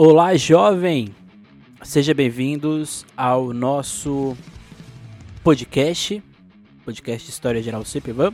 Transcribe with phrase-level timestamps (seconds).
[0.00, 1.12] Olá, jovem!
[1.82, 4.36] Sejam bem-vindos ao nosso
[5.42, 6.22] podcast,
[6.84, 8.32] podcast História Geral CPVAM.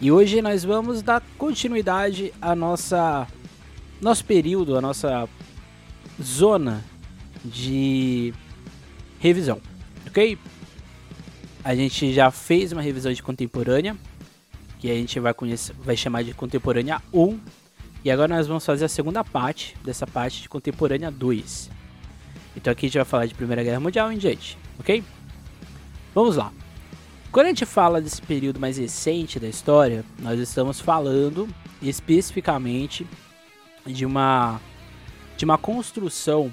[0.00, 3.26] E hoje nós vamos dar continuidade à nossa
[4.00, 5.28] nosso período, a nossa
[6.22, 6.82] zona
[7.44, 8.32] de
[9.20, 9.60] revisão,
[10.06, 10.38] ok?
[11.62, 13.94] A gente já fez uma revisão de contemporânea,
[14.78, 17.38] que a gente vai, conhecer, vai chamar de contemporânea 1,
[18.06, 21.68] e agora nós vamos fazer a segunda parte dessa parte de contemporânea 2.
[22.54, 25.02] Então aqui a gente vai falar de Primeira Guerra Mundial em diante, ok?
[26.14, 26.52] Vamos lá.
[27.32, 31.48] Quando a gente fala desse período mais recente da história, nós estamos falando
[31.82, 33.04] especificamente
[33.84, 34.60] de uma
[35.36, 36.52] de uma construção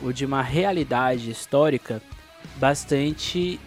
[0.00, 2.00] ou de uma realidade histórica
[2.58, 3.58] bastante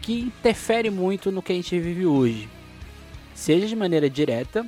[0.00, 2.48] que interfere muito no que a gente vive hoje,
[3.34, 4.66] seja de maneira direta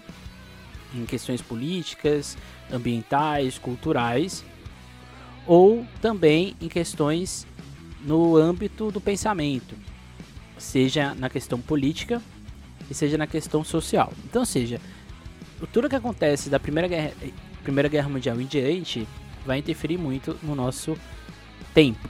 [0.95, 2.37] em questões políticas,
[2.71, 4.45] ambientais, culturais,
[5.47, 7.47] ou também em questões
[8.01, 9.75] no âmbito do pensamento,
[10.57, 12.23] seja na questão política
[12.91, 14.13] e seja na questão social.
[14.25, 14.81] Então, seja,
[15.73, 17.13] tudo que acontece da Primeira Guerra,
[17.63, 19.07] Primeira Guerra Mundial em diante
[19.45, 20.97] vai interferir muito no nosso
[21.75, 22.09] tempo.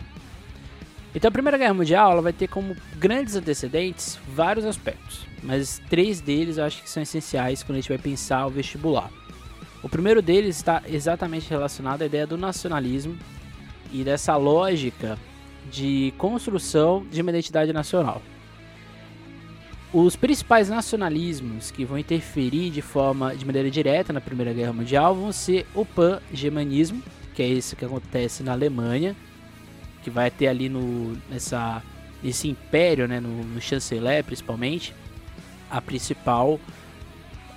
[1.19, 6.21] Então, a Primeira Guerra Mundial ela vai ter como grandes antecedentes vários aspectos, mas três
[6.21, 9.11] deles eu acho que são essenciais quando a gente vai pensar o vestibular.
[9.83, 13.19] O primeiro deles está exatamente relacionado à ideia do nacionalismo
[13.93, 15.19] e dessa lógica
[15.69, 18.23] de construção de uma identidade nacional.
[19.93, 25.17] Os principais nacionalismos que vão interferir de forma de maneira direta na Primeira Guerra Mundial
[25.17, 27.03] vão ser o pan-germanismo,
[27.35, 29.17] que é isso que acontece na Alemanha,
[30.03, 31.83] que vai ter ali no nessa
[32.23, 34.93] esse império, né, no, no chanceler principalmente,
[35.71, 36.59] a principal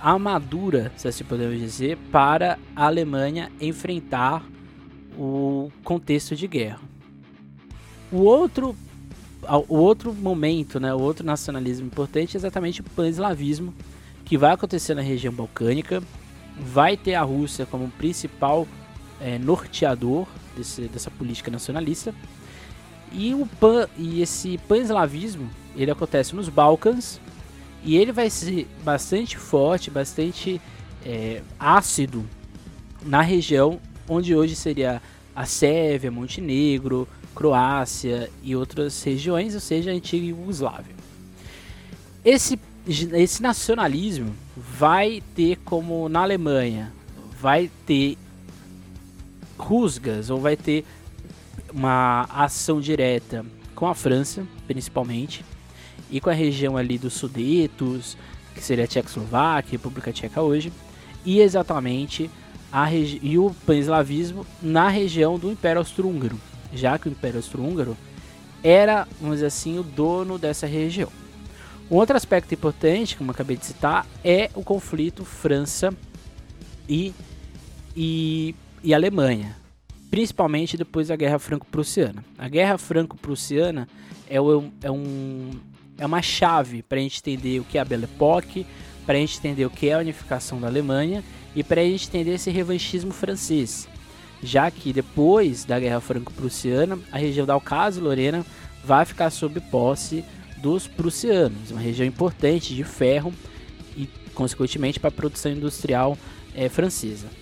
[0.00, 4.44] armadura, se assim podemos dizer, para a Alemanha enfrentar
[5.16, 6.80] o contexto de guerra.
[8.10, 8.76] O outro,
[9.68, 13.72] o outro momento, né, o outro nacionalismo importante é exatamente o pan-eslavismo,
[14.24, 16.02] que vai acontecer na região balcânica.
[16.58, 18.66] Vai ter a Rússia como principal
[19.20, 20.26] é, norteador
[20.56, 22.14] desse, dessa política nacionalista.
[23.12, 27.20] E, o pan, e esse pan-eslavismo ele acontece nos Balcãs,
[27.84, 30.60] e ele vai ser bastante forte, bastante
[31.04, 32.24] é, ácido
[33.04, 35.02] na região onde hoje seria
[35.34, 40.94] a Sérvia, Montenegro, Croácia e outras regiões, ou seja, a antiga Iugoslávia.
[42.24, 46.92] Esse, esse nacionalismo vai ter como na Alemanha,
[47.40, 48.16] vai ter
[49.62, 50.84] rusgas ou vai ter
[51.72, 55.44] uma ação direta com a França, principalmente,
[56.10, 58.16] e com a região ali dos Sudetos,
[58.54, 60.72] que seria a Tchecoslováquia, República Tcheca hoje,
[61.24, 62.30] e exatamente
[62.70, 66.38] a e o pan-eslavismo na região do Império Austro-Húngaro,
[66.72, 67.96] já que o Império Austro-Húngaro
[68.62, 71.10] era, vamos dizer assim, o dono dessa região.
[71.90, 75.92] Um outro aspecto importante, como acabei de citar, é o conflito França
[76.88, 77.12] e,
[77.94, 79.56] e, e Alemanha,
[80.10, 82.24] principalmente depois da Guerra Franco-Prussiana.
[82.36, 83.88] A Guerra Franco-Prussiana
[84.28, 85.50] é, é um,
[85.96, 88.66] é uma chave para a gente entender o que é a Belle Époque,
[89.06, 91.22] para a gente entender o que é a unificação da Alemanha
[91.54, 93.88] e para a gente entender esse revanchismo francês,
[94.42, 98.44] já que depois da Guerra Franco-Prussiana, a região da Alsácia-Lorena
[98.84, 100.24] vai ficar sob posse
[100.58, 103.32] dos prussianos, uma região importante de ferro
[103.96, 106.16] e, consequentemente, para a produção industrial
[106.54, 107.41] é, francesa.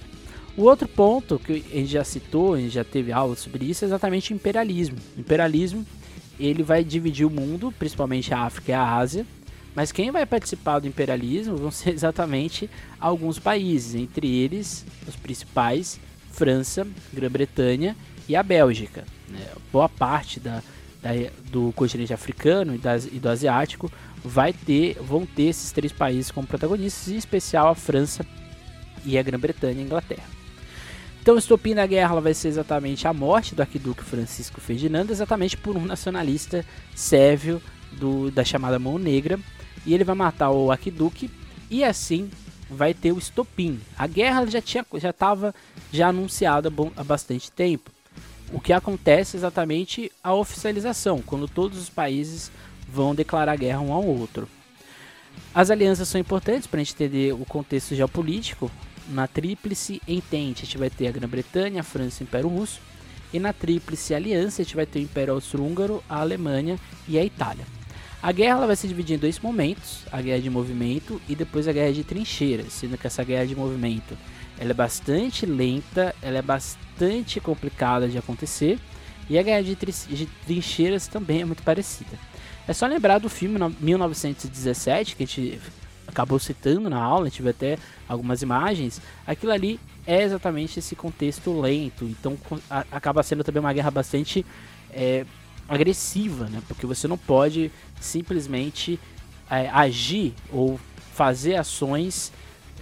[0.57, 3.85] O outro ponto que a gente já citou, a gente já teve aula sobre isso,
[3.85, 4.97] é exatamente o imperialismo.
[5.17, 5.87] O imperialismo
[6.39, 9.27] ele vai dividir o mundo, principalmente a África e a Ásia,
[9.75, 12.69] mas quem vai participar do imperialismo vão ser exatamente
[12.99, 16.01] alguns países, entre eles os principais:
[16.33, 17.97] França, Grã-Bretanha
[18.29, 19.05] e a Bélgica.
[19.29, 19.47] Né?
[19.73, 20.63] Boa parte da,
[21.03, 21.11] da,
[21.51, 23.91] do continente africano e, das, e do asiático
[24.25, 28.27] vai ter, vão ter esses três países como protagonistas, em especial a França
[29.05, 30.40] e a Grã-Bretanha e a Inglaterra.
[31.31, 35.57] Então, o estopim da guerra vai ser exatamente a morte do arquiduque Francisco Ferdinando, exatamente
[35.57, 37.63] por um nacionalista sérvio
[37.93, 39.39] do, da chamada Mão Negra.
[39.87, 41.31] E ele vai matar o arquiduque
[41.71, 42.29] e assim
[42.69, 43.79] vai ter o estopim.
[43.97, 45.55] A guerra já tinha já estava
[45.93, 47.93] já anunciada há bastante tempo.
[48.53, 52.51] O que acontece exatamente a oficialização, quando todos os países
[52.93, 54.49] vão declarar guerra um ao outro.
[55.55, 58.69] As alianças são importantes para a gente entender o contexto geopolítico,
[59.11, 62.81] na Tríplice Entente, a gente vai ter a Grã-Bretanha, a França e o Império Russo.
[63.33, 67.25] E na Tríplice Aliança, a gente vai ter o Império Austro-Húngaro, a Alemanha e a
[67.25, 67.65] Itália.
[68.23, 71.73] A guerra vai se dividir em dois momentos, a guerra de movimento e depois a
[71.73, 74.17] guerra de trincheiras, sendo que essa guerra de movimento
[74.59, 78.79] ela é bastante lenta, ela é bastante complicada de acontecer
[79.29, 82.19] e a guerra de, de trincheiras também é muito parecida.
[82.69, 85.59] É só lembrar do filme 1917 que a gente
[86.11, 87.79] acabou citando na aula, viu até
[88.09, 89.01] algumas imagens.
[89.27, 92.37] Aquilo ali é exatamente esse contexto lento, então
[92.71, 94.45] a, acaba sendo também uma guerra bastante
[94.91, 95.25] é,
[95.69, 96.63] agressiva, né?
[96.69, 97.71] Porque você não pode
[98.01, 98.99] simplesmente
[99.51, 100.79] é, agir ou
[101.15, 102.33] fazer ações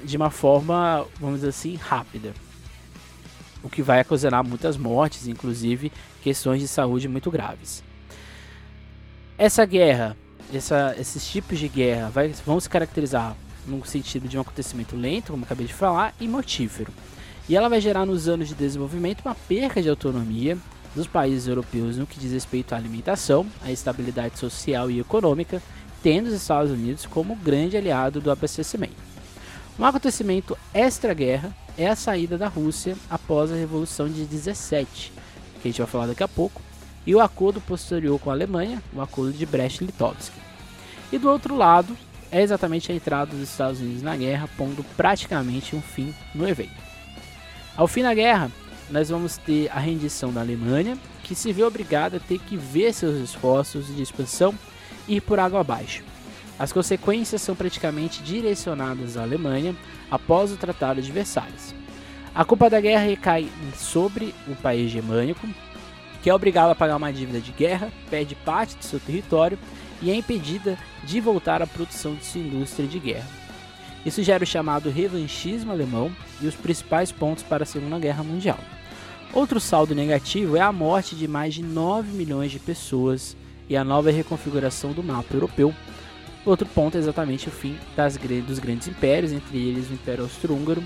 [0.04, 2.32] de uma forma, vamos dizer assim, rápida.
[3.62, 5.92] O que vai ocasionar muitas mortes, inclusive
[6.22, 7.82] questões de saúde muito graves.
[9.36, 10.16] Essa guerra,
[10.52, 13.36] essa, esses tipos de guerra vai, vão se caracterizar
[13.66, 16.92] no sentido de um acontecimento lento, como acabei de falar, e mortífero.
[17.48, 20.56] E ela vai gerar nos anos de desenvolvimento uma perca de autonomia
[20.94, 25.62] dos países europeus no que diz respeito à alimentação, à estabilidade social e econômica,
[26.02, 28.96] tendo os Estados Unidos como grande aliado do abastecimento.
[29.78, 35.12] Um acontecimento extra-guerra é a saída da Rússia após a Revolução de 17,
[35.62, 36.60] que a gente vai falar daqui a pouco,
[37.08, 40.30] e o acordo posterior com a Alemanha, o acordo de Brest-Litovsk.
[41.10, 41.96] E do outro lado,
[42.30, 46.76] é exatamente a entrada dos Estados Unidos na guerra, pondo praticamente um fim no evento.
[47.74, 48.50] Ao fim da guerra,
[48.90, 52.92] nós vamos ter a rendição da Alemanha, que se vê obrigada a ter que ver
[52.92, 54.54] seus esforços de expansão
[55.08, 56.04] ir por água abaixo.
[56.58, 59.74] As consequências são praticamente direcionadas à Alemanha
[60.10, 61.74] após o Tratado de Versalhes.
[62.34, 65.48] A culpa da guerra recai sobre o país germânico,
[66.22, 69.58] que é obrigado a pagar uma dívida de guerra, perde parte de seu território
[70.02, 73.28] e é impedida de voltar à produção de sua indústria de guerra.
[74.04, 76.10] Isso gera o chamado revanchismo alemão
[76.40, 78.58] e os principais pontos para a Segunda Guerra Mundial.
[79.32, 83.36] Outro saldo negativo é a morte de mais de 9 milhões de pessoas
[83.68, 85.74] e a nova reconfiguração do mapa europeu.
[86.46, 88.16] Outro ponto é exatamente o fim das,
[88.46, 90.82] dos grandes impérios, entre eles o Império Austro-Húngaro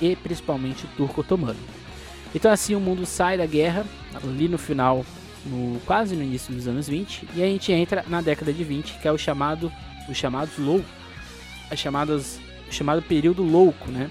[0.00, 1.81] e principalmente o Turco Otomano.
[2.34, 3.84] Então assim o mundo sai da guerra,
[4.14, 5.04] ali no final,
[5.44, 8.98] no, quase no início dos anos 20, e a gente entra na década de 20,
[8.98, 9.70] que é o chamado,
[10.08, 10.82] os chamados low,
[11.70, 14.10] as chamadas, o chamado período louco, né?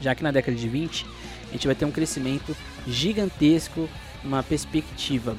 [0.00, 1.06] Já que na década de 20
[1.48, 2.56] a gente vai ter um crescimento
[2.86, 3.88] gigantesco,
[4.24, 5.36] uma perspectiva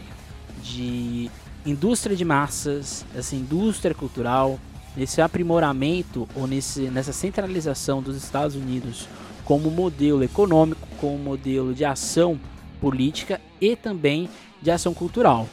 [0.62, 1.30] de
[1.66, 4.60] indústria de massas, essa indústria cultural,
[4.96, 9.08] nesse aprimoramento ou nesse, nessa centralização dos Estados Unidos
[9.48, 12.38] como modelo econômico, como modelo de ação
[12.82, 14.30] política e também
[14.62, 15.48] de ação cultural.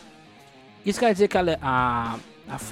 [0.85, 2.19] Isso quer dizer que a, a,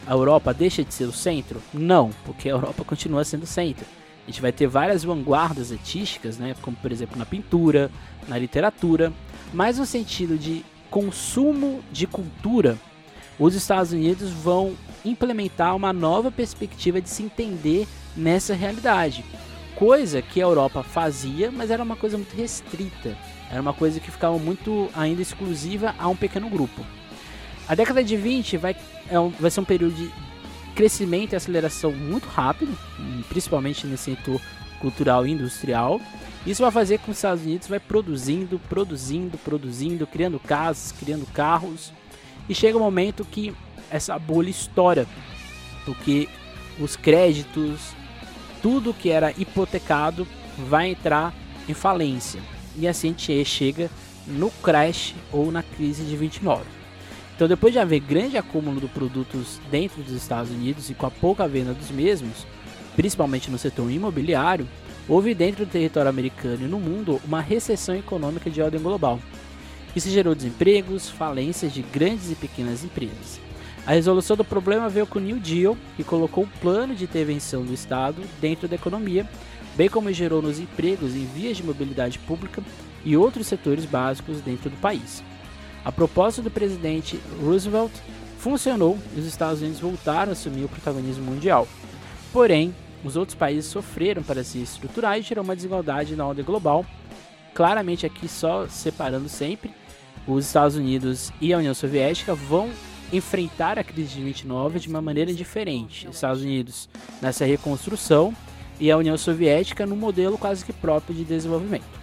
[0.05, 1.63] a Europa deixa de ser o centro?
[1.73, 3.87] Não, porque a Europa continua sendo o centro.
[4.27, 7.89] A gente vai ter várias vanguardas artísticas, né, como por exemplo na pintura,
[8.27, 9.13] na literatura,
[9.55, 12.77] mas no sentido de consumo de cultura,
[13.39, 17.87] os Estados Unidos vão implementar uma nova perspectiva de se entender
[18.17, 19.25] nessa realidade.
[19.83, 23.19] Coisa que a Europa fazia, mas era uma coisa muito restrita.
[23.51, 26.87] Era uma coisa que ficava muito ainda exclusiva a um pequeno grupo.
[27.67, 28.77] A década de 20 vai,
[29.11, 30.09] é um, vai ser um período de
[30.77, 32.79] crescimento e aceleração muito rápido,
[33.29, 34.41] principalmente nesse setor
[34.79, 36.01] cultural e industrial.
[36.47, 41.27] Isso vai fazer com que os Estados Unidos vai produzindo, produzindo, produzindo, criando casas, criando
[41.33, 41.93] carros.
[42.49, 43.53] E chega um momento que
[43.91, 45.09] essa bolha estoura,
[45.85, 46.29] porque
[46.79, 47.81] os créditos,
[48.63, 50.27] tudo que era hipotecado
[50.57, 51.35] vai entrar
[51.69, 52.41] em falência.
[52.77, 53.91] E assim a gente chega
[54.27, 56.63] no crash ou na crise de 29.
[57.35, 61.11] Então, depois de haver grande acúmulo de produtos dentro dos Estados Unidos e com a
[61.11, 62.47] pouca venda dos mesmos,
[62.95, 64.69] principalmente no setor imobiliário,
[65.09, 69.19] houve dentro do território americano e no mundo uma recessão econômica de ordem global.
[69.97, 73.41] Isso gerou desempregos, falências de grandes e pequenas empresas.
[73.85, 77.65] A resolução do problema veio com o New Deal, que colocou um plano de intervenção
[77.65, 79.29] do Estado dentro da economia,
[79.75, 82.63] bem como gerou nos empregos em vias de mobilidade pública
[83.05, 85.25] e outros setores básicos dentro do país.
[85.85, 87.91] A proposta do presidente Roosevelt
[88.39, 91.67] funcionou e os Estados Unidos voltaram a assumir o protagonismo mundial.
[92.33, 92.73] Porém,
[93.05, 96.87] os outros países sofreram para se estruturar e gerou uma desigualdade na ordem global.
[97.53, 99.75] Claramente aqui só separando sempre,
[100.25, 102.71] os Estados Unidos e a União Soviética vão
[103.13, 106.09] enfrentar a crise de 29 de uma maneira diferente.
[106.09, 106.89] Os Estados Unidos
[107.21, 108.35] nessa reconstrução
[108.81, 112.01] e a União Soviética no modelo quase que próprio de desenvolvimento.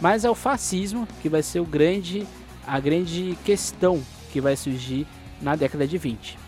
[0.00, 2.26] Mas é o fascismo que vai ser o grande
[2.66, 4.00] a grande questão
[4.32, 5.06] que vai surgir
[5.40, 6.38] na década de 20.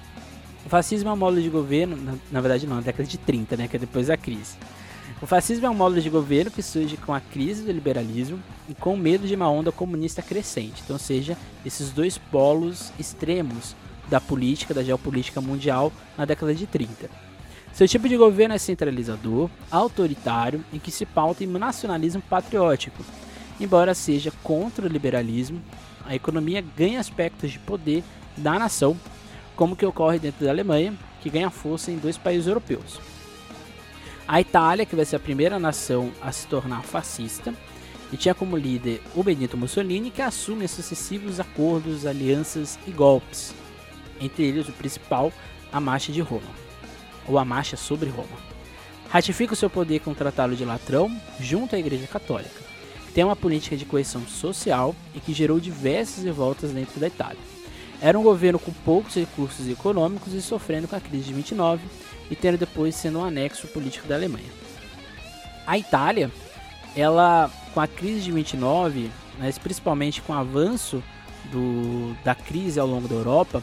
[0.64, 3.57] O fascismo é um modo de governo, na, na verdade não, na década de 30,
[3.57, 4.57] né, que é depois da crise.
[5.21, 8.38] O fascismo é um modo de governo que surge com a crise do liberalismo
[8.69, 13.75] e com o medo de uma onda comunista crescente, então seja esses dois polos extremos
[14.09, 17.09] da política, da geopolítica mundial na década de 30.
[17.73, 23.02] Seu tipo de governo é centralizador, autoritário e que se pauta em nacionalismo patriótico.
[23.59, 25.62] Embora seja contra o liberalismo,
[26.04, 28.02] a economia ganha aspectos de poder
[28.37, 28.97] da nação,
[29.56, 33.00] como que ocorre dentro da Alemanha, que ganha força em dois países europeus.
[34.26, 37.54] A Itália, que vai ser a primeira nação a se tornar fascista,
[38.12, 43.54] e tinha como líder o Benito Mussolini, que assume sucessivos acordos, alianças e golpes,
[44.24, 45.32] entre eles o principal,
[45.72, 46.62] a Marcha de Roma
[47.26, 48.52] ou a marcha sobre Roma.
[49.08, 52.62] Ratifica o seu poder com o Tratado de Latrão junto à Igreja Católica,
[53.14, 57.38] tem uma política de coesão social e que gerou diversas revoltas dentro da Itália.
[58.00, 61.82] Era um governo com poucos recursos econômicos e sofrendo com a crise de 29
[62.30, 64.50] e tendo depois sendo um anexo político da Alemanha.
[65.66, 66.30] A Itália,
[66.96, 71.02] ela com a crise de 29, mas principalmente com o avanço
[71.52, 73.62] do, da crise ao longo da Europa,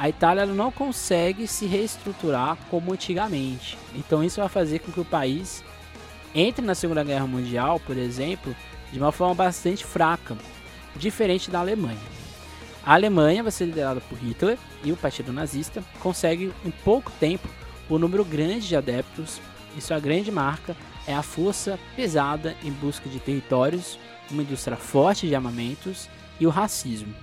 [0.00, 3.76] a Itália não consegue se reestruturar como antigamente.
[3.94, 5.62] Então isso vai fazer com que o país
[6.34, 8.56] entre na Segunda Guerra Mundial, por exemplo,
[8.90, 10.38] de uma forma bastante fraca,
[10.96, 12.00] diferente da Alemanha.
[12.82, 17.46] A Alemanha vai ser liderada por Hitler e o Partido Nazista consegue em pouco tempo
[17.90, 19.38] um número grande de adeptos
[19.76, 20.74] e sua grande marca
[21.06, 23.98] é a força pesada em busca de territórios,
[24.30, 26.08] uma indústria forte de armamentos
[26.40, 27.14] e o racismo.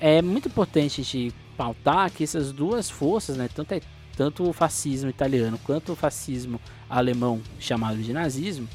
[0.00, 3.82] É muito importante de pautar que essas duas forças, né, tanto, é,
[4.16, 8.66] tanto o fascismo italiano quanto o fascismo alemão, chamado de nazismo,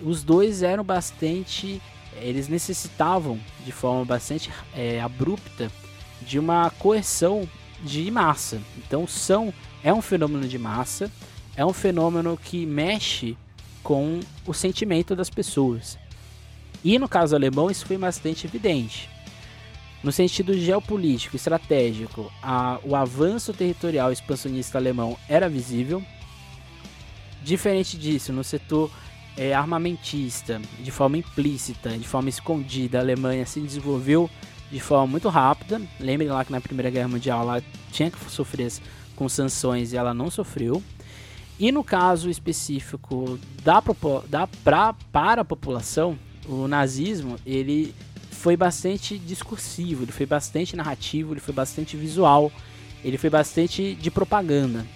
[0.00, 1.80] os dois eram bastante.
[2.20, 5.70] Eles necessitavam de forma bastante é, abrupta
[6.20, 7.48] de uma coerção
[7.84, 8.60] de massa.
[8.76, 9.54] Então, são
[9.84, 11.08] é um fenômeno de massa,
[11.56, 13.38] é um fenômeno que mexe
[13.84, 15.96] com o sentimento das pessoas.
[16.82, 19.15] E no caso alemão, isso foi bastante evidente.
[20.06, 26.00] No sentido geopolítico, estratégico, a, o avanço territorial expansionista alemão era visível.
[27.42, 28.88] Diferente disso, no setor
[29.36, 34.30] é, armamentista, de forma implícita, de forma escondida, a Alemanha se desenvolveu
[34.70, 35.82] de forma muito rápida.
[35.98, 38.72] Lembrem lá que na Primeira Guerra Mundial ela tinha que sofrer
[39.16, 40.80] com sanções e ela não sofreu.
[41.58, 43.82] E no caso específico da,
[44.28, 46.16] da pra, para a população,
[46.48, 47.92] o nazismo ele
[48.36, 52.52] foi bastante discursivo, ele foi bastante narrativo, ele foi bastante visual,
[53.02, 54.86] ele foi bastante de propaganda.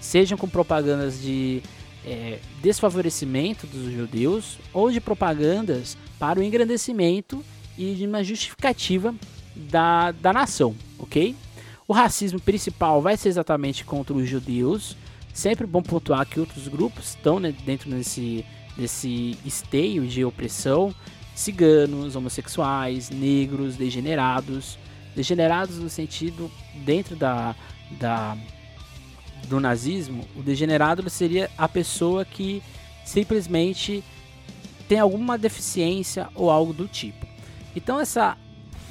[0.00, 1.62] Sejam com propagandas de
[2.04, 7.42] é, desfavorecimento dos judeus ou de propagandas para o engrandecimento
[7.76, 9.14] e de uma justificativa
[9.56, 11.34] da, da nação, ok?
[11.88, 14.96] O racismo principal vai ser exatamente contra os judeus.
[15.32, 18.44] Sempre bom pontuar que outros grupos estão né, dentro desse,
[18.76, 20.94] desse esteio de opressão
[21.34, 24.78] ciganos, homossexuais, negros, degenerados.
[25.14, 26.50] Degenerados no sentido,
[26.84, 27.54] dentro da,
[28.00, 28.36] da,
[29.48, 32.62] do nazismo, o degenerado seria a pessoa que
[33.04, 34.02] simplesmente
[34.88, 37.26] tem alguma deficiência ou algo do tipo.
[37.76, 38.36] Então essa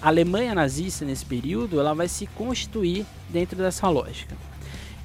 [0.02, 4.36] Alemanha nazista nesse período, ela vai se constituir dentro dessa lógica.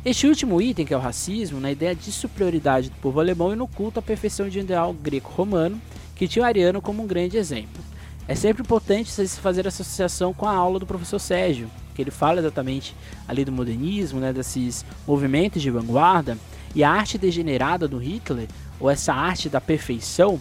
[0.05, 3.57] Este último item, que é o racismo, na ideia de superioridade do povo alemão e
[3.57, 5.81] no culto à perfeição de um ideal greco-romano,
[6.19, 7.83] que tinha o Ariano como um grande exemplo.
[8.27, 12.41] É sempre importante se fazer associação com a aula do professor Sérgio, que ele fala
[12.41, 12.95] exatamente
[13.27, 16.37] ali do modernismo, né, desses movimentos de vanguarda,
[16.75, 18.49] e a arte degenerada do Hitler,
[18.79, 20.41] ou essa arte da perfeição,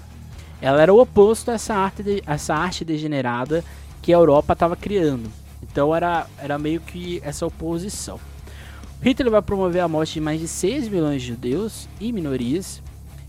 [0.59, 3.63] ela era o oposto a essa arte, de, essa arte degenerada
[4.01, 5.31] que a Europa estava criando.
[5.61, 8.19] Então era, era meio que essa oposição.
[9.01, 12.81] Hitler vai promover a morte de mais de 6 milhões de judeus e minorias,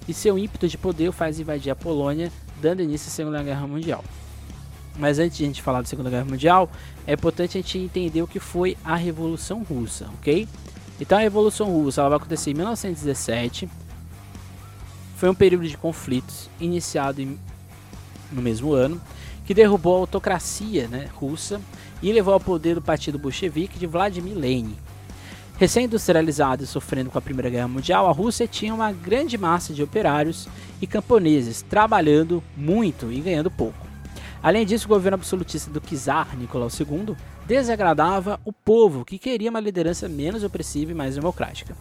[0.08, 3.66] e seu ímpeto de poder o faz invadir a Polônia, dando início à Segunda Guerra
[3.66, 4.02] Mundial.
[4.96, 6.68] Mas antes de a gente falar da Segunda Guerra Mundial,
[7.06, 10.48] é importante a gente entender o que foi a Revolução Russa, ok?
[10.98, 13.68] Então a Revolução Russa ela vai acontecer em 1917.
[15.16, 17.38] Foi um período de conflitos iniciado em,
[18.32, 19.00] no mesmo ano,
[19.44, 21.60] que derrubou a autocracia né, russa
[22.02, 24.76] e levou ao poder do Partido Bolchevique de Vladimir Lenin.
[25.58, 29.82] Recém-industrializada e sofrendo com a Primeira Guerra Mundial, a Rússia tinha uma grande massa de
[29.82, 30.48] operários
[30.80, 33.88] e camponeses trabalhando muito e ganhando pouco.
[34.40, 39.58] Além disso, o governo absolutista do czar Nicolau II desagradava o povo, que queria uma
[39.58, 41.76] liderança menos opressiva e mais democrática.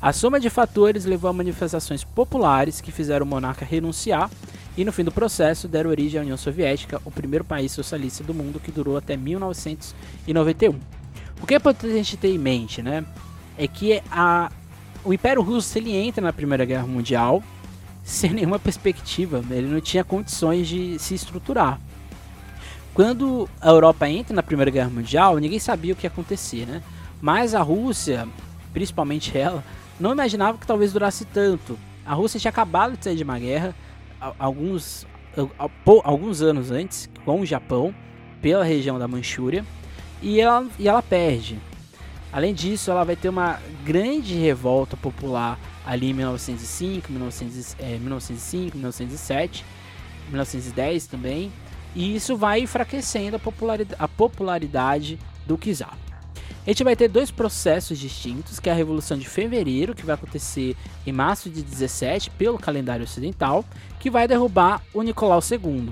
[0.00, 4.30] A soma de fatores levou a manifestações populares que fizeram o monarca renunciar
[4.78, 8.32] e, no fim do processo, deram origem à União Soviética, o primeiro país socialista do
[8.32, 10.99] mundo que durou até 1991.
[11.42, 13.04] O que é importante a gente ter em mente, né?
[13.56, 14.50] É que a,
[15.04, 17.42] o Império Russo ele entra na Primeira Guerra Mundial
[18.04, 21.80] sem nenhuma perspectiva, ele não tinha condições de se estruturar.
[22.92, 26.82] Quando a Europa entra na Primeira Guerra Mundial, ninguém sabia o que ia acontecer, né?
[27.20, 28.26] Mas a Rússia,
[28.72, 29.62] principalmente ela,
[29.98, 31.78] não imaginava que talvez durasse tanto.
[32.04, 33.74] A Rússia tinha acabado de sair de uma guerra
[34.38, 35.06] alguns,
[36.04, 37.94] alguns anos antes com o Japão
[38.42, 39.64] pela região da Manchúria
[40.22, 41.58] e ela, e ela perde.
[42.32, 48.76] Além disso, ela vai ter uma grande revolta popular ali em 1905, 1900, é, 1905,
[48.76, 49.64] 1907,
[50.28, 51.52] 1910 também,
[51.94, 55.98] e isso vai enfraquecendo a popularidade, a popularidade do czar.
[56.64, 60.14] A gente vai ter dois processos distintos, que é a Revolução de Fevereiro, que vai
[60.14, 63.64] acontecer em março de 17 pelo calendário ocidental,
[63.98, 65.90] que vai derrubar o Nicolau II,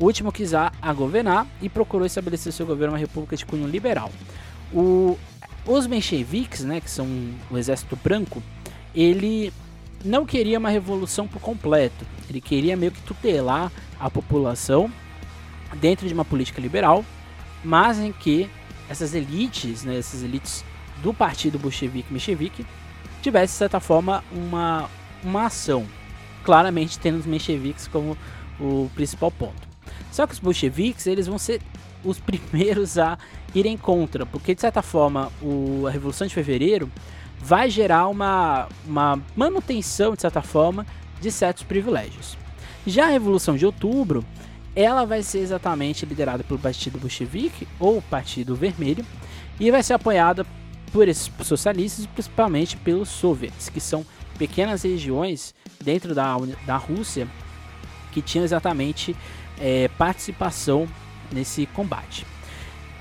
[0.00, 4.10] o último czar a governar e procurou estabelecer seu governo uma república de cunho liberal.
[4.72, 5.18] O,
[5.66, 7.06] os mencheviques, né, que são
[7.50, 8.42] o exército branco,
[8.94, 9.52] ele
[10.02, 12.06] não queria uma revolução por completo.
[12.30, 14.90] Ele queria meio que tutelar a população
[15.76, 17.04] dentro de uma política liberal,
[17.62, 18.48] mas em que
[18.88, 20.64] essas elites, né, essas elites
[21.02, 22.64] do partido bolchevique menchevique,
[23.20, 24.88] tivesse de certa forma uma,
[25.22, 25.86] uma ação,
[26.42, 28.16] claramente tendo os mencheviques como
[28.58, 29.69] o principal ponto.
[30.10, 31.60] Só que os bolcheviques eles vão ser
[32.04, 33.18] os primeiros a
[33.54, 36.90] irem contra, porque de certa forma o, a Revolução de Fevereiro
[37.38, 40.86] vai gerar uma, uma manutenção, de certa forma,
[41.20, 42.36] de certos privilégios.
[42.86, 44.24] Já a Revolução de Outubro
[44.74, 49.04] ela vai ser exatamente liderada pelo Partido Bolchevique ou Partido Vermelho
[49.58, 50.46] e vai ser apoiada
[50.92, 54.04] por esses socialistas, principalmente pelos soviets, que são
[54.38, 56.36] pequenas regiões dentro da,
[56.66, 57.28] da Rússia
[58.12, 59.14] que tinham exatamente
[59.60, 60.88] é, participação
[61.32, 62.26] nesse combate.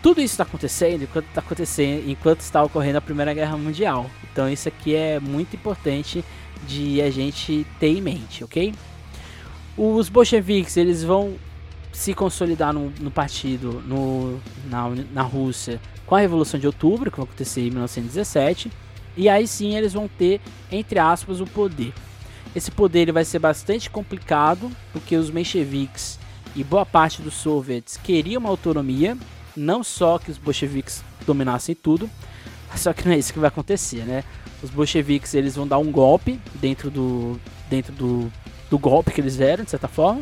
[0.01, 4.09] Tudo isso está acontecendo enquanto está acontecendo, enquanto está ocorrendo a Primeira Guerra Mundial.
[4.31, 6.23] Então isso aqui é muito importante
[6.67, 8.73] de a gente ter em mente, ok?
[9.77, 11.35] Os bolcheviques eles vão
[11.91, 14.39] se consolidar no, no partido no,
[14.69, 18.71] na, na Rússia com a Revolução de Outubro, que vai acontecer em 1917,
[19.15, 21.93] e aí sim eles vão ter, entre aspas, o poder.
[22.55, 26.18] Esse poder ele vai ser bastante complicado, porque os mencheviques
[26.55, 29.17] e boa parte dos soviets queriam uma autonomia,
[29.55, 32.09] não só que os bolcheviques dominassem tudo,
[32.75, 34.23] só que não é isso que vai acontecer, né?
[34.61, 38.31] Os bolcheviques eles vão dar um golpe dentro do dentro do,
[38.69, 40.21] do golpe que eles deram, de certa forma,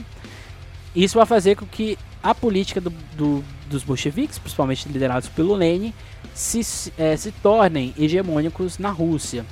[0.95, 5.93] isso vai fazer com que a política do, do, dos bolcheviques, principalmente liderados pelo Lenin,
[6.33, 9.45] se, é, se tornem hegemônicos na Rússia.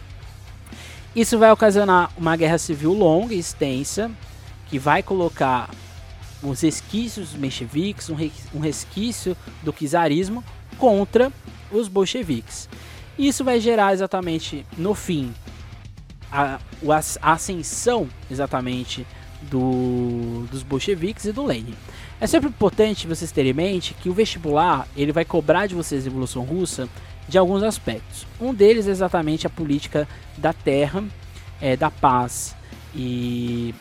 [1.15, 4.11] Isso vai ocasionar uma guerra civil longa e extensa,
[4.67, 5.69] que vai colocar
[6.49, 10.43] os resquícios dos mencheviques, um, resquício do czarismo
[10.77, 11.31] contra
[11.71, 12.69] os bolcheviques.
[13.17, 15.33] Isso vai gerar exatamente no fim
[16.31, 16.59] a,
[17.21, 19.05] a ascensão exatamente
[19.43, 21.75] do, dos bolcheviques e do Lenin.
[22.19, 26.03] É sempre importante vocês terem em mente que o vestibular ele vai cobrar de vocês
[26.03, 26.89] a Revolução Russa
[27.27, 28.25] de alguns aspectos.
[28.39, 31.03] Um deles é exatamente a política da terra,
[31.61, 32.55] é, da paz
[32.93, 33.73] e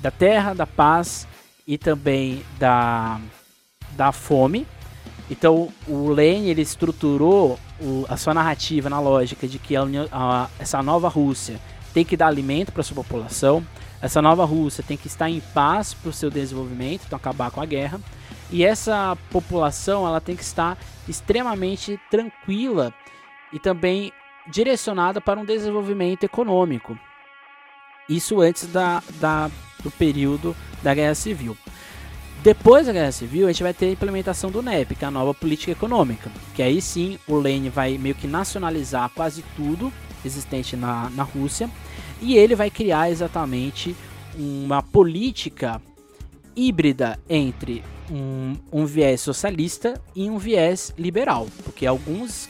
[0.00, 1.26] da terra, da paz
[1.66, 3.20] e também da,
[3.92, 4.66] da fome.
[5.30, 10.48] Então o Lenin ele estruturou o, a sua narrativa na lógica de que a, a,
[10.58, 11.58] essa nova Rússia
[11.92, 13.64] tem que dar alimento para sua população,
[14.04, 17.62] essa nova Rússia tem que estar em paz para o seu desenvolvimento, então acabar com
[17.62, 17.98] a guerra.
[18.50, 20.76] E essa população ela tem que estar
[21.08, 22.92] extremamente tranquila
[23.50, 24.12] e também
[24.46, 26.98] direcionada para um desenvolvimento econômico.
[28.08, 29.50] Isso antes da, da,
[29.82, 31.56] do período da Guerra Civil.
[32.42, 35.10] Depois da Guerra Civil, a gente vai ter a implementação do NEP, que é a
[35.10, 36.30] nova política econômica.
[36.54, 39.90] Que aí sim o Lenin vai meio que nacionalizar quase tudo
[40.24, 41.70] existente na, na Rússia
[42.20, 43.96] e ele vai criar exatamente
[44.36, 45.80] uma política
[46.56, 52.48] híbrida entre um, um, viés socialista e um viés liberal, porque alguns,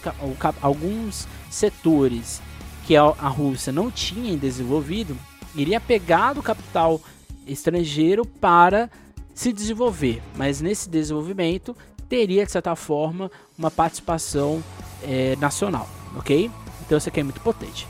[0.60, 2.42] alguns setores
[2.86, 5.16] que a, a Rússia não tinha desenvolvido
[5.54, 7.00] iria pegar do capital
[7.46, 8.90] estrangeiro para
[9.34, 11.76] se desenvolver, mas nesse desenvolvimento
[12.08, 14.62] teria de certa forma uma participação
[15.02, 16.50] é, nacional, ok?
[16.84, 17.88] Então isso aqui é muito potente.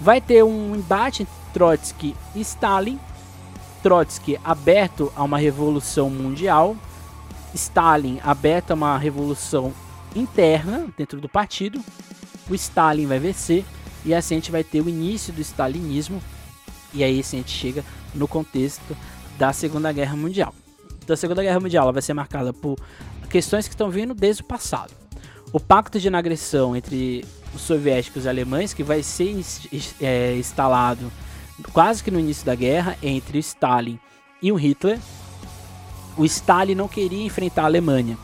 [0.00, 2.98] Vai ter um embate entre Trotsky e Stalin.
[3.82, 6.76] Trotsky aberto a uma revolução mundial.
[7.54, 9.72] Stalin aberto a uma revolução
[10.14, 11.82] interna dentro do partido.
[12.48, 13.64] O Stalin vai vencer
[14.04, 16.22] e assim a gente vai ter o início do stalinismo.
[16.92, 18.96] E aí assim a gente chega no contexto
[19.38, 20.54] da Segunda Guerra Mundial.
[21.02, 22.78] Então a Segunda Guerra Mundial vai ser marcada por
[23.28, 24.92] questões que estão vindo desde o passado.
[25.52, 27.24] O pacto de não agressão entre
[27.54, 29.40] os soviéticos e alemães, que vai ser
[30.00, 31.10] é, instalado
[31.72, 33.98] quase que no início da guerra entre o Stalin
[34.42, 34.98] e o Hitler.
[36.16, 38.18] O Stalin não queria enfrentar a Alemanha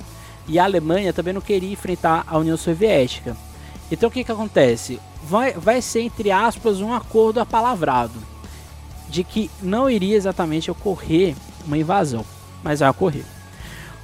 [0.46, 3.36] e a Alemanha também não queria enfrentar a União Soviética.
[3.90, 5.00] Então o que, que acontece?
[5.26, 8.14] vai, vai ser, entre aspas, um acordo apalavrado
[9.08, 11.34] de que não iria exatamente ocorrer
[11.66, 12.24] uma invasão,
[12.62, 13.24] mas vai ocorrer.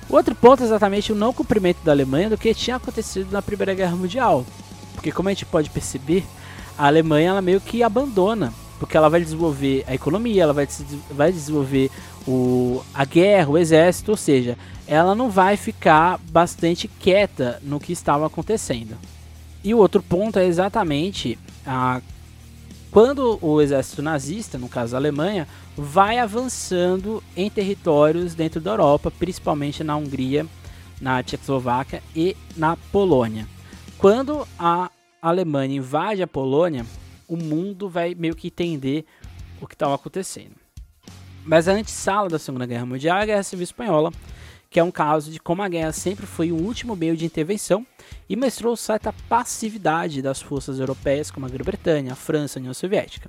[0.08, 3.74] Outro ponto é exatamente o não cumprimento da Alemanha do que tinha acontecido na Primeira
[3.74, 4.44] Guerra Mundial.
[4.94, 6.24] Porque como a gente pode perceber,
[6.76, 10.68] a Alemanha ela meio que abandona, porque ela vai desenvolver a economia, ela vai,
[11.10, 11.90] vai desenvolver
[12.26, 17.92] o, a guerra, o exército, ou seja, ela não vai ficar bastante quieta no que
[17.92, 18.96] estava acontecendo.
[19.64, 22.00] E o outro ponto é exatamente a,
[22.92, 29.10] quando o exército nazista, no caso a Alemanha, vai avançando em territórios dentro da Europa,
[29.10, 30.46] principalmente na Hungria,
[31.00, 33.48] na Tchecoslováquia e na Polônia.
[33.96, 34.90] Quando a
[35.22, 36.84] Alemanha invade a Polônia,
[37.26, 39.06] o mundo vai meio que entender
[39.58, 40.56] o que estava acontecendo.
[41.46, 44.12] Mas a antessala da Segunda Guerra Mundial é a Guerra Civil Espanhola,
[44.72, 47.86] que é um caso de como a guerra sempre foi o último meio de intervenção
[48.26, 52.74] e mostrou certa passividade das forças europeias como a Grã-Bretanha, a França e a União
[52.74, 53.28] Soviética.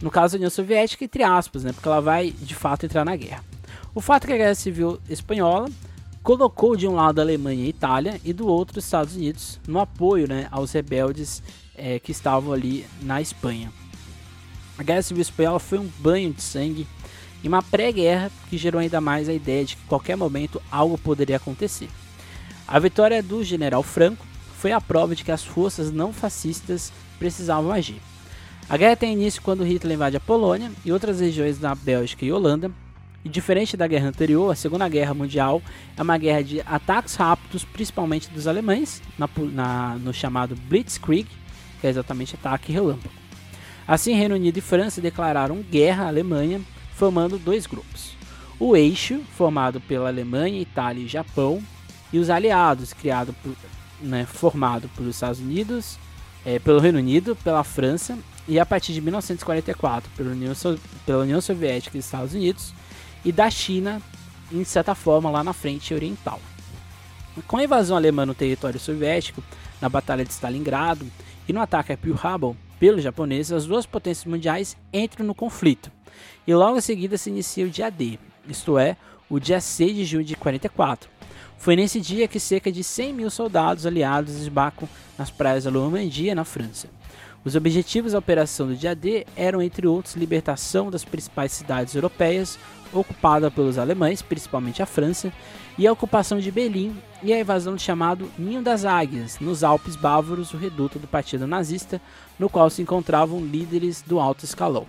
[0.00, 3.14] No caso da União Soviética, entre aspas, né, porque ela vai de fato entrar na
[3.14, 3.44] guerra.
[3.94, 5.68] O fato é que a Guerra Civil Espanhola
[6.22, 9.60] colocou de um lado a Alemanha e a Itália e do outro os Estados Unidos
[9.68, 11.42] no apoio né, aos rebeldes
[11.76, 13.70] é, que estavam ali na Espanha.
[14.78, 16.86] A Guerra Civil Espanhola foi um banho de sangue
[17.44, 21.36] e uma pré-guerra que gerou ainda mais a ideia de que qualquer momento algo poderia
[21.36, 21.90] acontecer.
[22.66, 24.24] A vitória do general Franco
[24.56, 28.00] foi a prova de que as forças não fascistas precisavam agir.
[28.66, 32.32] A guerra tem início quando Hitler invade a Polônia e outras regiões da Bélgica e
[32.32, 32.70] Holanda.
[33.22, 35.62] E diferente da guerra anterior, a Segunda Guerra Mundial
[35.96, 41.28] é uma guerra de ataques rápidos, principalmente dos alemães, na, na, no chamado Blitzkrieg,
[41.80, 43.14] que é exatamente ataque relâmpago.
[43.86, 46.60] Assim, Reino Unido e França declararam guerra à Alemanha
[46.94, 48.16] formando dois grupos.
[48.58, 51.62] O eixo, formado pela Alemanha, Itália e Japão,
[52.12, 53.54] e os aliados, criado por,
[54.00, 55.98] né, formado pelos Estados Unidos,
[56.44, 60.52] é, pelo Reino Unido, pela França e a partir de 1944 pela União,
[61.04, 62.72] pela União Soviética e Estados Unidos
[63.24, 64.00] e da China,
[64.52, 66.40] em certa forma, lá na frente oriental.
[67.48, 69.42] Com a invasão alemã no território soviético,
[69.80, 71.06] na Batalha de Stalingrado
[71.48, 75.90] e no ataque a Pearl Harbor pelos japoneses, as duas potências mundiais entram no conflito
[76.46, 78.96] e logo em seguida se inicia o dia D, isto é,
[79.28, 81.08] o dia 6 de junho de 44.
[81.56, 86.34] Foi nesse dia que cerca de 100 mil soldados aliados desbacam nas praias da Normandia,
[86.34, 86.88] na França.
[87.42, 92.58] Os objetivos da operação do dia D eram, entre outros, libertação das principais cidades europeias
[92.92, 95.32] ocupadas pelos alemães, principalmente a França,
[95.76, 99.96] e a ocupação de Berlim e a invasão do chamado Ninho das Águias, nos Alpes
[99.96, 102.00] Bávaros, o reduto do partido nazista,
[102.38, 104.86] no qual se encontravam líderes do alto escalão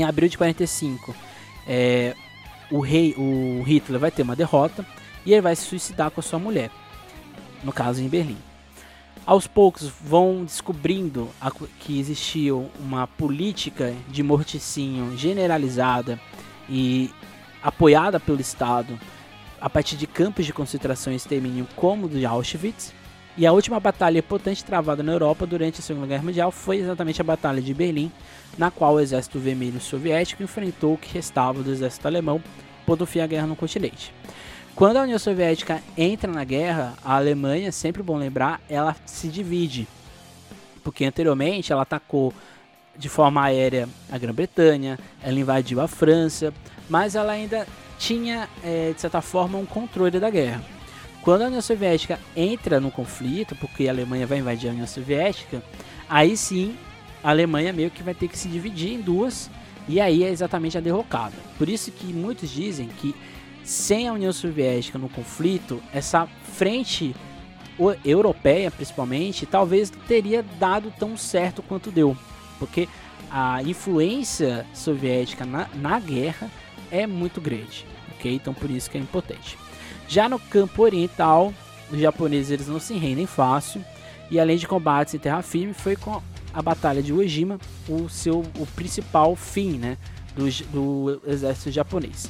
[0.00, 1.14] em abril de 45,
[1.66, 2.14] é,
[2.70, 4.84] o rei, o Hitler vai ter uma derrota
[5.24, 6.70] e ele vai se suicidar com a sua mulher,
[7.62, 8.38] no caso em Berlim.
[9.24, 16.20] Aos poucos vão descobrindo a, que existia uma política de morticinho generalizada
[16.68, 17.10] e
[17.60, 18.98] apoiada pelo Estado
[19.60, 22.92] a partir de campos de concentração e extermínio como o de Auschwitz.
[23.38, 27.20] E a última batalha potente travada na Europa durante a Segunda Guerra Mundial foi exatamente
[27.20, 28.10] a Batalha de Berlim,
[28.56, 32.42] na qual o Exército Vermelho Soviético enfrentou o que restava do Exército Alemão,
[32.86, 34.10] pondo fim à guerra no continente.
[34.74, 39.86] Quando a União Soviética entra na guerra, a Alemanha, sempre bom lembrar, ela se divide.
[40.82, 42.32] Porque anteriormente ela atacou
[42.96, 46.54] de forma aérea a Grã-Bretanha, ela invadiu a França,
[46.88, 47.66] mas ela ainda
[47.98, 50.75] tinha, é, de certa forma, um controle da guerra.
[51.26, 55.60] Quando a União Soviética entra no conflito, porque a Alemanha vai invadir a União Soviética,
[56.08, 56.76] aí sim
[57.20, 59.50] a Alemanha meio que vai ter que se dividir em duas
[59.88, 61.34] e aí é exatamente a derrocada.
[61.58, 63.12] Por isso que muitos dizem que
[63.64, 67.12] sem a União Soviética no conflito, essa frente
[68.04, 72.16] europeia principalmente, talvez teria dado tão certo quanto deu,
[72.56, 72.88] porque
[73.28, 76.48] a influência soviética na, na guerra
[76.88, 77.84] é muito grande,
[78.14, 78.32] ok?
[78.32, 79.65] Então por isso que é impotente.
[80.08, 81.52] Já no campo oriental,
[81.90, 83.84] os japoneses eles não se rendem fácil
[84.30, 86.20] e além de combates em terra firme, foi com
[86.52, 89.96] a Batalha de Uo Jima o seu o principal fim né,
[90.34, 92.28] do, do exército japonês.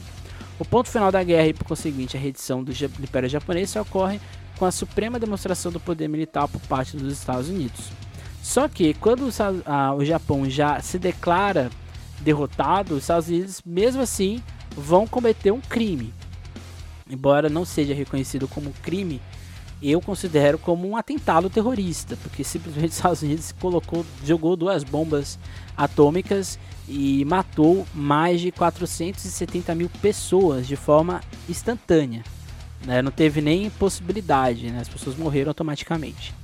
[0.58, 4.20] O ponto final da guerra e, por conseguinte, a redição do, do Império Japonês ocorre
[4.58, 7.90] com a suprema demonstração do poder militar por parte dos Estados Unidos.
[8.42, 9.30] Só que, quando o,
[9.66, 11.70] a, o Japão já se declara
[12.20, 14.42] derrotado, os Estados Unidos, mesmo assim,
[14.74, 16.14] vão cometer um crime.
[17.08, 19.20] Embora não seja reconhecido como crime
[19.82, 25.38] eu considero como um atentado terrorista, porque simplesmente os Estados Unidos colocou, jogou duas bombas
[25.76, 32.24] atômicas e matou mais de 470 mil pessoas de forma instantânea.
[32.84, 33.02] Né?
[33.02, 34.80] Não teve nem possibilidade, né?
[34.80, 36.34] as pessoas morreram automaticamente.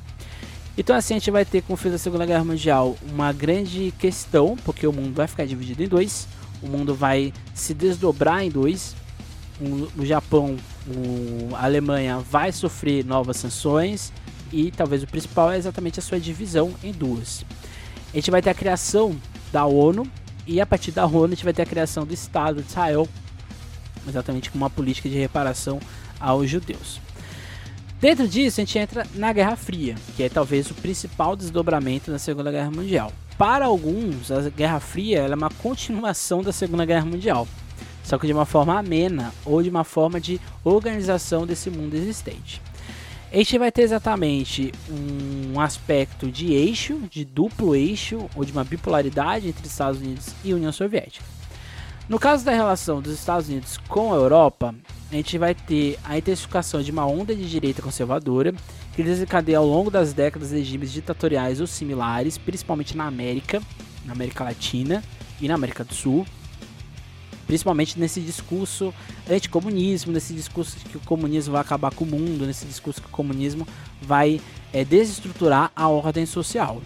[0.76, 3.92] Então assim a gente vai ter com o fim da Segunda Guerra Mundial uma grande
[3.98, 6.26] questão, porque o mundo vai ficar dividido em dois,
[6.62, 8.94] o mundo vai se desdobrar em dois,
[9.96, 14.12] o, Japão, o, a Alemanha vai sofrer novas sanções
[14.52, 17.44] e talvez o principal é exatamente a sua divisão em duas.
[18.12, 19.16] A gente vai ter a criação
[19.52, 20.06] da ONU
[20.46, 23.08] e a partir da ONU a gente vai ter a criação do Estado de Israel,
[24.06, 25.80] exatamente com uma política de reparação
[26.20, 27.00] aos judeus.
[28.00, 32.18] Dentro disso, a gente entra na Guerra Fria, que é talvez o principal desdobramento da
[32.18, 33.12] Segunda Guerra Mundial.
[33.38, 37.46] Para alguns, a Guerra Fria é uma continuação da Segunda Guerra Mundial,
[38.02, 42.60] só que de uma forma amena ou de uma forma de organização desse mundo existente.
[43.32, 48.62] A gente vai ter exatamente um aspecto de eixo, de duplo eixo, ou de uma
[48.62, 51.24] bipolaridade entre Estados Unidos e União Soviética.
[52.08, 54.74] No caso da relação dos Estados Unidos com a Europa,
[55.10, 58.52] a gente vai ter a intensificação de uma onda de direita conservadora
[58.94, 63.62] que desencadeia ao longo das décadas regimes ditatoriais ou similares, principalmente na América,
[64.04, 65.02] na América Latina
[65.40, 66.26] e na América do Sul,
[67.52, 68.94] principalmente nesse discurso
[69.30, 73.08] anticomunismo, nesse discurso de que o comunismo vai acabar com o mundo, nesse discurso que
[73.08, 73.68] o comunismo
[74.00, 74.40] vai
[74.72, 76.80] é, desestruturar a ordem social.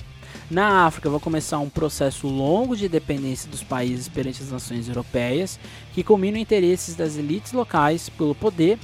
[0.51, 5.57] Na África vai começar um processo longo de dependência dos países perante as nações europeias,
[5.95, 8.77] que em interesses das elites locais pelo poder,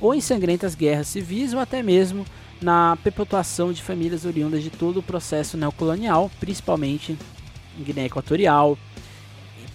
[0.00, 2.24] ou em sangrentas guerras civis, ou até mesmo
[2.58, 7.18] na perpetuação de famílias oriundas de todo o processo neocolonial, principalmente
[7.78, 8.78] em Guiné Equatorial,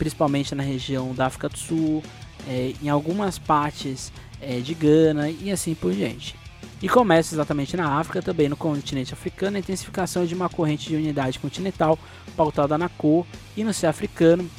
[0.04, 2.04] principalmente na região da África do Sul,
[2.46, 4.12] é, em algumas partes
[4.42, 6.36] é, de Gana e assim por diante.
[6.82, 10.98] E começa exatamente na África, também no continente africano, a intensificação de uma corrente de
[10.98, 11.98] unidade continental
[12.36, 14.50] pautada na cor e no ser africano,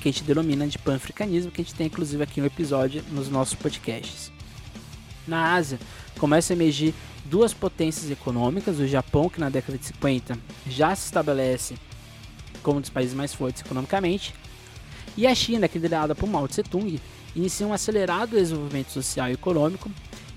[0.00, 3.28] que a gente denomina de pan-africanismo, que a gente tem inclusive aqui um episódio nos
[3.28, 4.32] nossos podcasts.
[5.24, 5.78] Na Ásia,
[6.18, 6.92] começa a emergir
[7.24, 11.76] duas potências econômicas, o Japão, que na década de 50 já se estabelece
[12.60, 14.34] como um dos países mais fortes economicamente,
[15.16, 17.00] e a China, que é liderada por Mao Tse-tung,
[17.34, 19.90] inicia um acelerado desenvolvimento social e econômico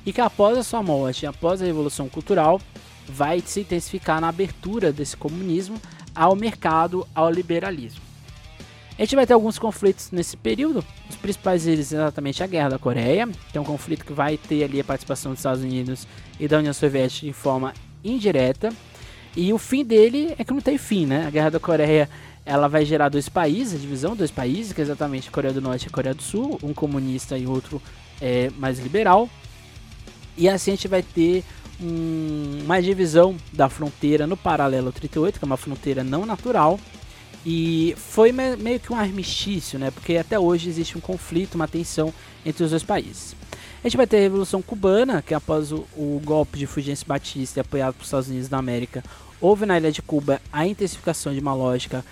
[0.05, 2.61] e que após a sua morte, após a Revolução Cultural,
[3.07, 5.79] vai se intensificar na abertura desse comunismo
[6.15, 8.01] ao mercado, ao liberalismo.
[8.97, 10.83] A gente vai ter alguns conflitos nesse período.
[11.07, 14.63] Os principais deles exatamente a Guerra da Coreia, que é um conflito que vai ter
[14.63, 16.07] ali a participação dos Estados Unidos
[16.39, 18.73] e da União Soviética de forma indireta.
[19.35, 21.27] E o fim dele é que não tem fim, né?
[21.27, 22.09] A Guerra da Coreia
[22.47, 25.87] ela vai gerar dois países, a divisão dois países, que é exatamente Coreia do Norte
[25.87, 27.81] e Coreia do Sul, um comunista e outro
[28.21, 29.29] é, mais liberal.
[30.37, 31.43] E assim a gente vai ter
[31.81, 36.79] um, uma divisão da fronteira no paralelo 38, que é uma fronteira não natural.
[37.45, 39.91] E foi me, meio que um armistício, né?
[39.91, 42.13] Porque até hoje existe um conflito, uma tensão
[42.45, 43.35] entre os dois países.
[43.83, 47.59] A gente vai ter a Revolução Cubana, que após o, o golpe de Fulgêncio Batista
[47.59, 49.03] apoiado pelos Estados Unidos da América,
[49.41, 52.05] houve na ilha de Cuba a intensificação de uma lógica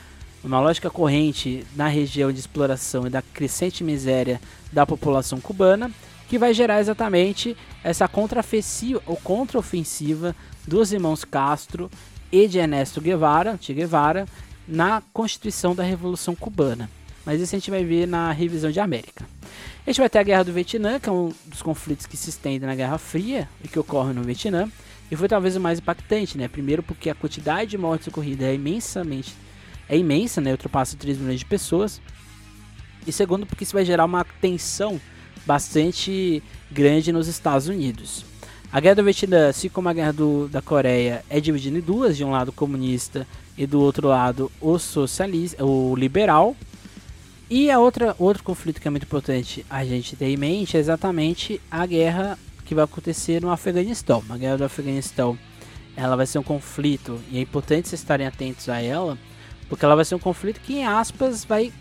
[0.45, 4.39] uma lógica corrente na região de exploração e da crescente miséria
[4.71, 5.91] da população cubana,
[6.29, 10.35] que vai gerar exatamente essa contraofensiva ou contraofensiva
[10.67, 11.89] dos irmãos Castro
[12.31, 14.27] e de Ernesto Guevara, Che Guevara,
[14.67, 16.89] na constituição da Revolução Cubana.
[17.25, 19.25] Mas isso a gente vai ver na revisão de América.
[19.85, 22.29] A gente vai ter a Guerra do Vietnã, que é um dos conflitos que se
[22.29, 24.69] estende na Guerra Fria e que ocorre no Vietnã.
[25.09, 26.47] E foi talvez o mais impactante, né?
[26.47, 29.33] Primeiro porque a quantidade de mortes ocorridas é imensamente
[29.87, 30.51] é imensa, né?
[30.51, 32.01] Ultrapassa 3 milhões de pessoas.
[33.05, 34.99] E segundo, porque isso vai gerar uma tensão
[35.45, 38.25] bastante grande nos Estados Unidos.
[38.71, 42.17] A guerra do Vietnã, assim como a guerra do, da Coreia, é dividida em duas,
[42.17, 46.55] de um lado comunista e do outro lado o socialista, o liberal.
[47.49, 50.79] E a outra outro conflito que é muito importante a gente ter em mente é
[50.79, 54.23] exatamente a guerra que vai acontecer no Afeganistão.
[54.27, 55.37] A guerra do Afeganistão,
[55.95, 59.15] ela vai ser um conflito e é importante vocês estarem atentos a ela
[59.69, 61.71] porque ela vai ser um conflito que, em aspas, vai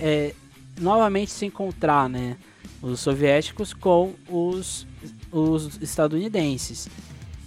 [0.00, 0.34] é,
[0.80, 2.36] novamente se encontrar, né?
[2.82, 4.86] Os soviéticos com os,
[5.30, 6.88] os estadunidenses.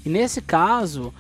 [0.06, 1.14] E nesse caso,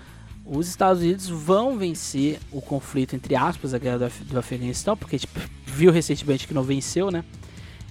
[0.46, 4.98] os Estados Unidos vão vencer o conflito, entre aspas, a guerra do, Af do Afeganistão,
[4.98, 7.24] porque tipo, viu recentemente que não venceu, né?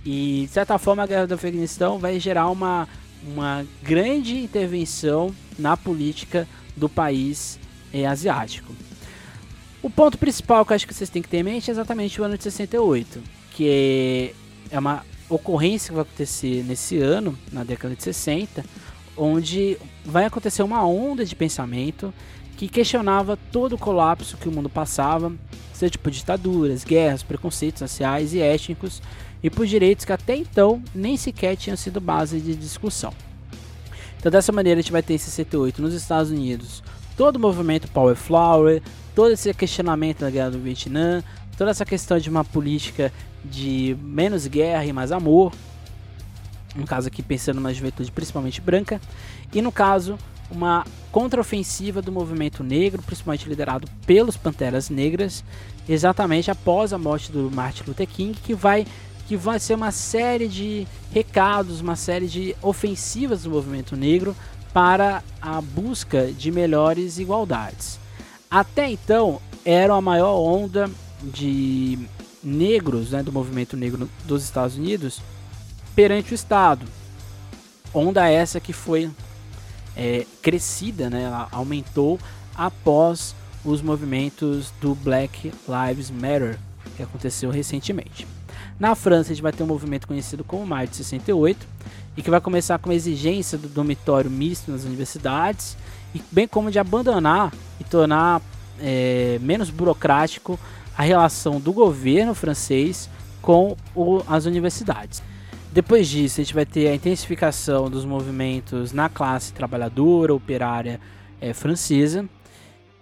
[0.05, 2.89] E de certa forma a guerra do Afeganistão vai gerar uma,
[3.27, 7.59] uma grande intervenção na política do país
[7.93, 8.73] é, asiático.
[9.83, 12.21] O ponto principal que eu acho que vocês têm que ter em mente é exatamente
[12.21, 14.33] o ano de 68, que
[14.71, 18.65] é uma ocorrência que vai acontecer nesse ano, na década de 60,
[19.17, 22.15] onde vai acontecer uma onda de pensamento
[22.57, 25.33] que questionava todo o colapso que o mundo passava,
[25.73, 29.03] seja por ditaduras, guerras, preconceitos sociais e étnicos,
[29.43, 33.13] e por direitos que até então nem sequer tinham sido base de discussão.
[34.17, 36.85] Então, dessa maneira, a gente vai ter em 68 nos Estados Unidos
[37.17, 38.81] todo o movimento Power Flower,
[39.15, 41.23] todo esse questionamento da guerra do Vietnã,
[41.57, 43.13] toda essa questão de uma política
[43.45, 45.53] de menos guerra e mais amor,
[46.75, 49.01] no caso aqui pensando numa juventude principalmente branca,
[49.53, 50.19] e no caso
[50.51, 55.45] uma contraofensiva do movimento negro, principalmente liderado pelos Panteras Negras,
[55.89, 58.87] exatamente após a morte do Martin Luther King, que vai
[59.27, 64.37] que vai ser uma série de recados, uma série de ofensivas do movimento negro
[64.75, 68.02] para a busca de melhores igualdades.
[68.53, 70.91] Até então, era a maior onda
[71.23, 71.99] de
[72.45, 75.23] negros né, do movimento negro dos Estados Unidos
[75.95, 76.85] perante o Estado.
[77.95, 79.11] Onda essa que foi
[79.97, 82.21] é, crescida, né, ela aumentou
[82.55, 83.35] após
[83.65, 86.59] os movimentos do Black Lives Matter,
[86.95, 88.27] que aconteceu recentemente.
[88.79, 91.67] Na França, a gente vai ter um movimento conhecido como Maio de 68,
[92.17, 95.75] e que vai começar com a exigência do dormitório misto nas universidades,
[96.15, 98.43] e bem como de abandonar e tornar
[98.81, 100.59] é, menos burocrático
[100.97, 103.09] a relação do governo francês
[103.41, 105.23] com o, as universidades.
[105.73, 111.01] Depois disso, a gente vai ter a intensificação dos movimentos na classe trabalhadora, operária
[111.41, 112.29] é, francesa,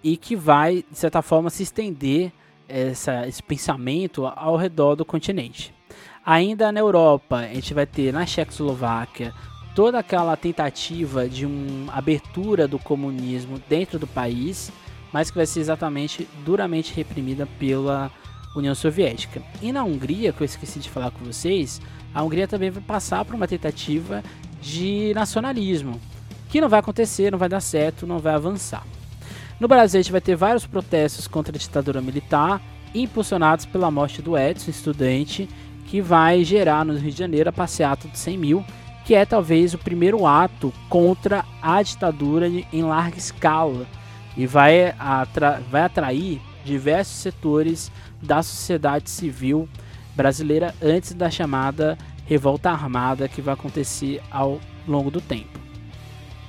[0.03, 2.31] e que vai, de certa forma, se estender
[2.67, 5.73] essa, esse pensamento ao redor do continente.
[6.25, 9.33] Ainda na Europa, a gente vai ter na Tchecoslováquia
[9.75, 14.71] toda aquela tentativa de uma abertura do comunismo dentro do país,
[15.11, 18.11] mas que vai ser exatamente duramente reprimida pela
[18.55, 19.41] União Soviética.
[19.61, 21.81] E na Hungria, que eu esqueci de falar com vocês,
[22.13, 24.23] a Hungria também vai passar por uma tentativa
[24.61, 25.99] de nacionalismo,
[26.49, 28.85] que não vai acontecer, não vai dar certo, não vai avançar.
[29.59, 32.61] No Brasil, a gente vai ter vários protestos contra a ditadura militar,
[32.93, 35.47] impulsionados pela morte do Edson, estudante,
[35.85, 38.65] que vai gerar no Rio de Janeiro a passeata dos 100 mil,
[39.05, 43.85] que é talvez o primeiro ato contra a ditadura em larga escala
[44.37, 49.67] e vai, atra vai atrair diversos setores da sociedade civil
[50.15, 55.59] brasileira antes da chamada revolta armada que vai acontecer ao longo do tempo.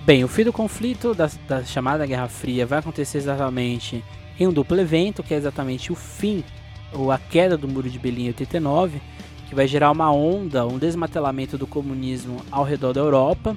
[0.04, 4.04] Bem, o fim do conflito da, da chamada Guerra Fria vai acontecer exatamente
[4.38, 6.44] em um duplo evento, que é exatamente o fim
[6.92, 9.00] ou a queda do Muro de Berlim em 89,
[9.52, 13.54] que vai gerar uma onda, um desmantelamento do comunismo ao redor da Europa.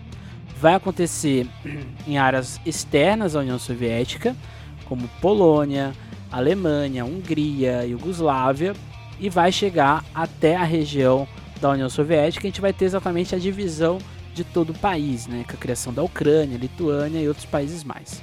[0.60, 1.48] Vai acontecer
[2.06, 4.36] em áreas externas à União Soviética,
[4.84, 5.94] como Polônia,
[6.30, 8.74] Alemanha, Hungria, Iugoslávia,
[9.22, 11.26] e vai chegar até a região
[11.62, 12.46] da União Soviética.
[12.46, 13.98] A gente vai ter exatamente a divisão
[14.34, 18.22] de todo o país, né, com a criação da Ucrânia, Lituânia e outros países mais.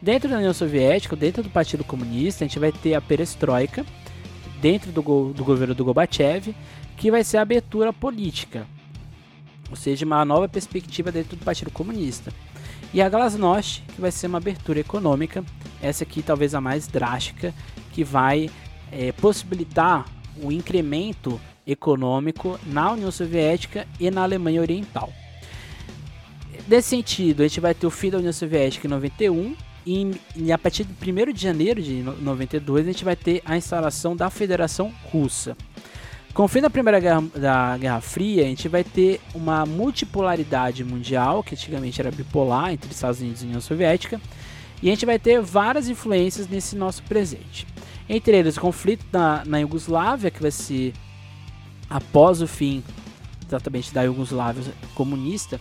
[0.00, 3.84] Dentro da União Soviética, dentro do Partido Comunista, a gente vai ter a perestroika,
[4.60, 6.54] dentro do, go do governo do Gorbachev,
[6.96, 8.66] que vai ser a abertura política,
[9.70, 12.32] ou seja, uma nova perspectiva dentro do Partido Comunista.
[12.92, 15.44] E a Glasnost, que vai ser uma abertura econômica,
[15.80, 17.54] essa aqui talvez a mais drástica,
[17.92, 18.50] que vai
[18.90, 20.04] é, possibilitar
[20.42, 25.12] o incremento econômico na União Soviética e na Alemanha Oriental.
[26.66, 29.54] Nesse sentido, a gente vai ter o fim da União Soviética em 91
[29.86, 33.56] e, e a partir de 1 de janeiro de 92 a gente vai ter a
[33.56, 35.56] instalação da Federação Russa.
[36.32, 40.84] Com o fim da Primeira Guerra, da Guerra Fria, a gente vai ter uma multipolaridade
[40.84, 44.20] mundial, que antigamente era bipolar entre Estados Unidos e União Soviética,
[44.80, 47.66] e a gente vai ter várias influências nesse nosso presente.
[48.08, 50.92] Entre eles, o conflito na, na Iugoslávia, que vai ser
[51.88, 52.84] após o fim
[53.44, 55.60] exatamente da Iugoslávia comunista,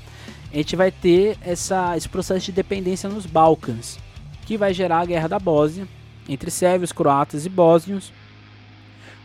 [0.54, 3.98] a gente vai ter essa, esse processo de dependência nos Balcãs
[4.50, 5.88] que vai gerar a Guerra da Bósnia
[6.28, 8.12] entre sérvios, croatas e bósnios,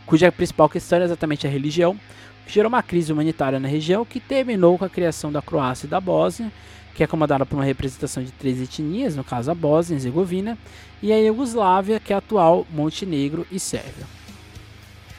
[0.05, 1.99] cuja principal questão era exatamente a religião,
[2.45, 5.89] que gerou uma crise humanitária na região que terminou com a criação da Croácia e
[5.89, 6.51] da Bósnia,
[6.93, 10.59] que é comandada por uma representação de três etnias, no caso a Bósnia e Herzegovina,
[11.01, 14.05] e a Iugoslávia, que é a atual Montenegro e Sérvia.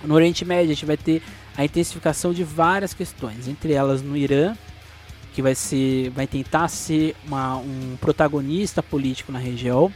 [0.04, 1.20] No Oriente Médio a gente vai ter
[1.56, 4.54] a intensificação de várias questões, entre elas no Irã,
[5.36, 9.92] que vai ser, vai tentar ser uma, um protagonista político na região.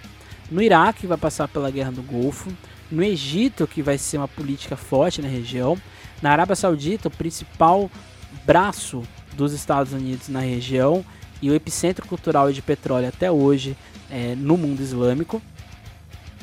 [0.51, 2.53] No Iraque, vai passar pela Guerra do Golfo.
[2.91, 5.81] No Egito, que vai ser uma política forte na região.
[6.21, 7.91] Na Arábia Saudita, o principal
[8.45, 11.03] braço dos Estados Unidos na região
[11.41, 13.75] e o epicentro cultural de petróleo até hoje
[14.11, 15.41] é, no mundo islâmico.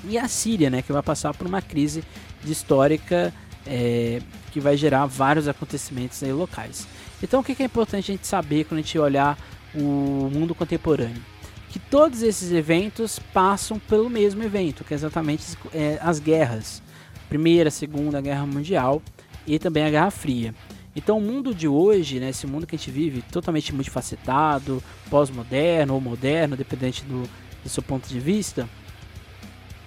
[0.06, 2.04] E a Síria, né, que vai passar por uma crise
[2.44, 3.32] histórica
[3.64, 6.88] é, que vai gerar vários acontecimentos aí locais.
[7.22, 9.38] Então o que é importante a gente saber quando a gente olhar
[9.74, 11.22] o mundo contemporâneo?
[11.70, 16.82] Que todos esses eventos passam pelo mesmo evento, que é exatamente é, as guerras.
[17.28, 19.02] Primeira, Segunda Guerra Mundial
[19.46, 20.56] e também a Guerra Fria.
[20.96, 25.94] Então o mundo de hoje, né, esse mundo que a gente vive, totalmente multifacetado, pós-moderno
[25.94, 27.28] ou moderno, dependente do
[27.68, 28.68] do seu ponto de vista,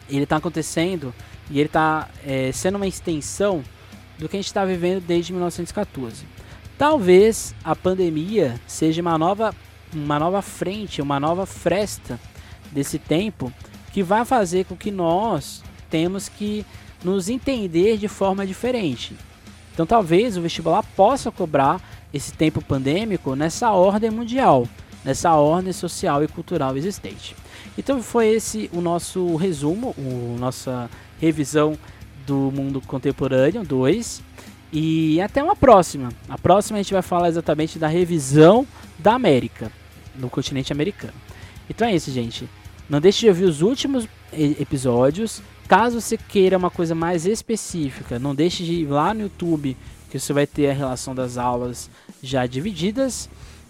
[0.09, 1.15] ele está acontecendo
[1.51, 3.63] e ele está é, sendo uma extensão
[4.19, 6.27] do que a gente está vivendo desde 1914.
[6.81, 9.55] Talvez a pandemia seja uma nova,
[9.93, 12.19] uma nova frente, uma nova fresta
[12.73, 13.53] desse tempo
[13.93, 16.65] que vai fazer com que nós temos que
[17.05, 19.15] nos entender de forma diferente.
[19.75, 21.83] Então talvez o vestibular possa cobrar
[22.15, 24.67] esse tempo pandêmico nessa ordem mundial,
[25.05, 27.37] nessa ordem social e cultural existente.
[27.77, 30.89] Então foi esse o nosso resumo, o nossa
[31.21, 31.77] revisão
[32.27, 34.30] do mundo contemporâneo 2.
[34.73, 36.11] E até uma próxima.
[36.29, 38.67] A próxima a gente vai falar exatamente da revisão
[38.99, 39.71] da América,
[40.15, 41.15] no continente americano.
[41.69, 42.49] Então é isso, gente.
[42.89, 45.43] Não deixe de ouvir os últimos episódios.
[45.69, 49.77] Caso você queira uma coisa mais específica, não deixe de ir lá no YouTube,
[50.11, 51.89] que você vai ter a relação das aulas
[52.21, 53.29] já divididas.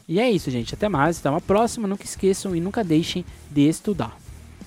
[0.09, 0.75] E é isso, gente.
[0.75, 1.19] Até mais.
[1.19, 1.87] Até uma próxima.
[1.87, 4.20] Nunca esqueçam e nunca deixem de estudar.